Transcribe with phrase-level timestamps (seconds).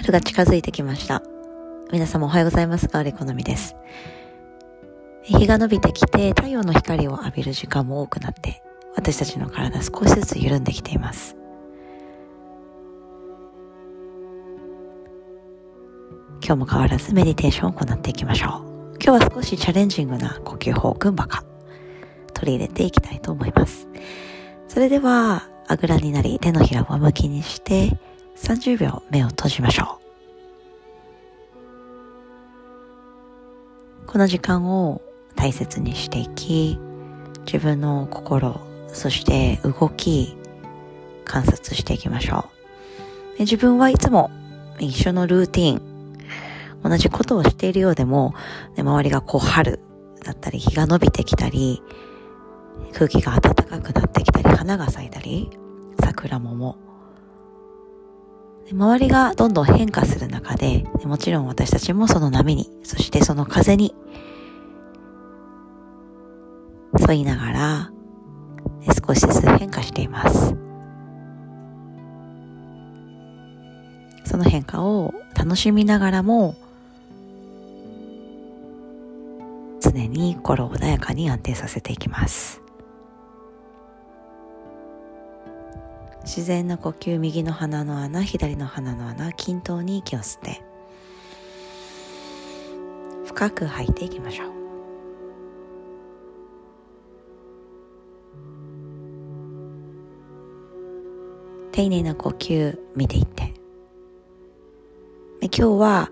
[0.00, 1.22] 春が近づいてきました。
[1.92, 2.88] 皆様おはようございます。
[2.88, 3.76] ガーリコのみです。
[5.22, 8.62] 日が伸びてきて太陽の光を浴びる時間も多くなって
[8.96, 11.36] 私たちの体少しずつ緩んできています。
[16.42, 18.96] 今日も変わらずメディテーションを行っていきましょう。
[19.04, 21.44] 今日は少しチャレンジングな呼吸法、グンバカ
[22.32, 23.86] 取り入れていきたいと思います。
[24.66, 27.98] それでは、あぐらになり手のひらを上向きにして
[28.42, 29.98] 30秒目を閉じましょ
[34.04, 34.06] う。
[34.06, 35.00] この時間を
[35.36, 36.78] 大切にしていき、
[37.46, 40.36] 自分の心、そして動き、
[41.24, 42.50] 観察していきましょ
[43.38, 43.40] う。
[43.40, 44.30] 自分はいつも
[44.80, 45.82] 一緒のルーティン、
[46.82, 48.34] 同じことをしているようでも、
[48.76, 49.80] 周りがこう春
[50.24, 51.82] だったり、日が伸びてきたり、
[52.94, 55.50] 空気が暖かくなってきたり、花が咲いたり、
[56.02, 56.89] 桜桃。
[58.72, 63.94] 周りがどんどん変化する中で、もちろん私たちもその波に、そしてその風に
[67.08, 67.90] 沿いながら
[69.06, 70.54] 少しずつ変化しています。
[74.24, 76.54] その変化を楽しみながらも
[79.80, 82.59] 常に心を穏やかに安定させていきます。
[86.22, 90.62] 自然な呼吸右の鼻の穴左の鼻の穴均等に息を吸って。
[93.26, 94.50] 深く吐いていきましょう。
[101.72, 103.54] 丁寧な呼吸見ていって。
[105.40, 106.10] 今日は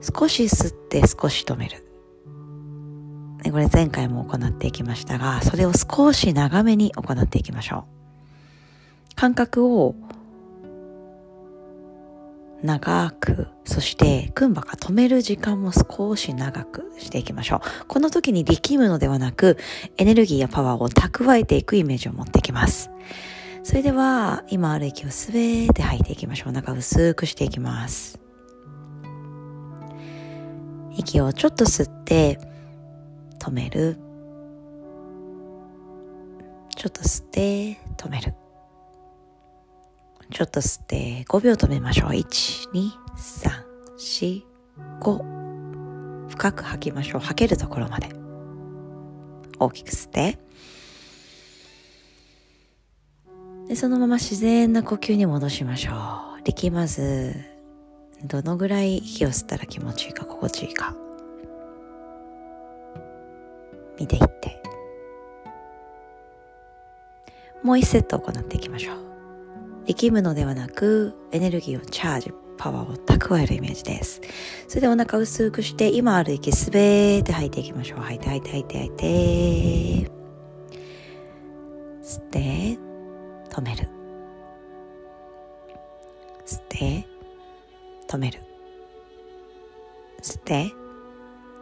[0.00, 1.86] 少し吸って少し止める。
[3.50, 7.99] これ前回も行っていきましたがそれを少し長めに行っていきましょう。
[9.20, 9.94] 感覚を
[12.62, 17.86] 長く、そしてクンバが止める時間も少し長くしていきましょう。
[17.86, 19.58] この時に力むのではなく、
[19.98, 22.90] エネルギーやパワーを蓄えていくイメージを持っていきます。
[23.62, 26.52] それでは、今ある息をすべて吐いていきましょう。
[26.52, 28.18] お腹薄くしていきます。
[30.96, 32.40] 息をちょっと吸って、
[33.38, 33.98] 止める。
[36.74, 38.32] ちょっと吸って、止める。
[40.30, 42.10] ちょっと吸って5秒止めましょう。
[42.10, 43.50] 1、2、3、
[43.98, 44.42] 4、
[45.00, 46.28] 5。
[46.28, 47.20] 深く吐きましょう。
[47.20, 48.08] 吐けるところまで。
[49.58, 50.38] 大きく吸って。
[53.70, 55.92] でそのまま自然な呼吸に戻しましょ
[56.40, 57.36] う力まず
[58.24, 60.96] どのぐらい息を吸ったら気持ちいいか心地いいか
[63.96, 64.60] 見ていって
[67.62, 69.09] もう一セット行っていきましょう
[69.90, 74.20] 力むのではなくエネルギーをチャージパワーを蓄えるイメージです。
[74.68, 78.00] それでお腹薄くして今ある息すべて吐いていきましょう。
[78.00, 78.90] 吐いて吐いて吐いて吐い
[80.04, 80.10] て。
[82.02, 82.78] 吸って
[83.50, 83.88] 止める。
[86.46, 87.06] 吸って
[88.08, 88.40] 止める。
[90.22, 90.72] 吸って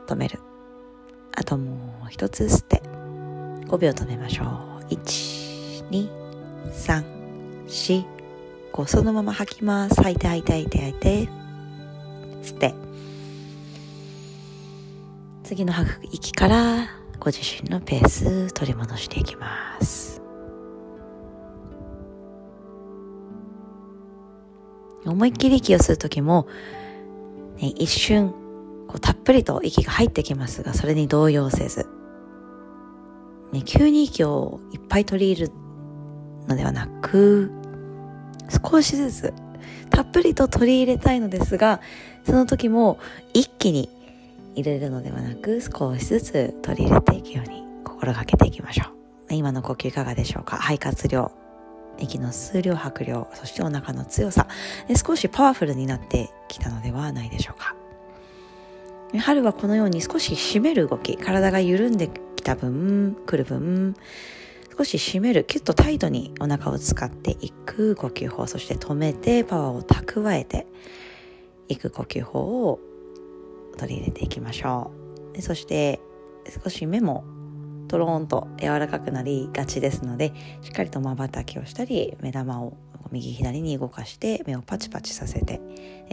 [0.06, 0.38] 止める。
[1.34, 2.82] あともう一つ吸って。
[3.68, 4.46] 5秒止めましょう。
[4.92, 6.10] 1 2
[6.72, 7.18] 3
[7.68, 8.17] 4
[8.78, 9.96] 12345そのまま吐きます。
[9.96, 11.28] 吐いて吐いて吐いて吐いて。
[12.42, 12.74] 吸って。
[15.42, 16.86] 次の吐く息から
[17.18, 20.22] ご自身のペース取り戻していきます。
[25.04, 26.46] 思いっきり息を吸う時も、
[27.56, 28.30] ね、一瞬
[28.88, 31.86] こうたっぷりと息が入ってきますがそれに動揺せず、
[33.52, 35.52] ね、急に息をいっぱい取り入る
[36.46, 37.50] のではなく
[38.48, 39.34] 少しずつ
[39.90, 41.80] たっぷりと取り入れたいのですが
[42.24, 42.98] その時も
[43.34, 43.88] 一気に
[44.54, 48.84] 入れるのではなく少しずつ取り入れていくように心がけていきましょ
[49.30, 49.34] う。
[49.34, 50.56] 今の呼吸いかがでしょうか？
[50.56, 51.30] 肺活量
[51.98, 54.46] 息の数量拍量そしてお腹の強さ
[55.04, 57.74] 少しパワフルになってきたのではないでしょうか。
[59.18, 63.96] 春はこのように少し締める動き体が緩んできた分くる分
[64.78, 70.68] 少し締めるキュッとタイトにお腹を使っていく呼吸法そして止めてパワーを蓄えて
[71.66, 72.78] いく呼吸法を
[73.76, 74.92] 取り入れていきましょ
[75.36, 75.98] うそして
[76.62, 77.24] 少し目も
[77.88, 80.32] トローンと柔らかくなりがちですので
[80.62, 82.76] しっかりとまばたきをしたり目玉を
[83.10, 85.60] 右左に動かして目をパチパチさせて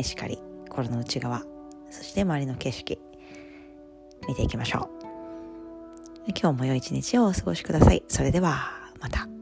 [0.02, 0.40] しっかり
[0.70, 1.44] 心の内側
[1.92, 3.00] そして周りの景色
[4.28, 5.05] 見ていきましょう。
[6.28, 8.04] 今日も良い一日をお過ごしください。
[8.08, 9.35] それではまた。